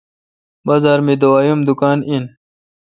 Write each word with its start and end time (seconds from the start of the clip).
بازار 0.65 0.99
می 1.05 1.15
دوای 1.21 1.47
ام 1.51 1.59
دکان 1.69 1.99
این۔ 2.09 2.25